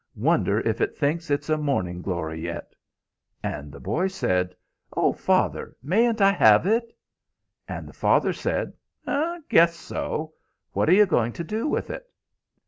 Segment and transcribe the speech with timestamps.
[0.17, 2.73] Wonder if it thinks it's a morning glory yet?'
[3.43, 4.55] "And the boy said,
[4.97, 6.91] 'Oh, father, mayn't I have it?'
[7.67, 8.73] "And the father said,
[9.47, 10.33] 'Guess so.
[10.71, 12.09] What are you going to do with it?'